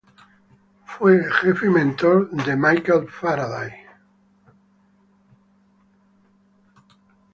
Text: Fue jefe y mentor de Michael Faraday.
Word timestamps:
Fue 0.87 1.23
jefe 1.31 1.67
y 1.67 1.69
mentor 1.69 2.31
de 2.31 2.55
Michael 2.55 3.07
Faraday. 3.07 3.69